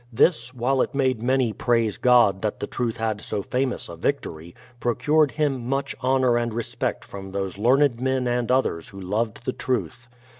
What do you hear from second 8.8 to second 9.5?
who loved